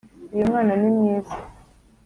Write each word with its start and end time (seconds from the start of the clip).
uyu 0.33 0.49
mwana 0.49 0.73
ni 0.81 0.89
mwiza 0.95 1.35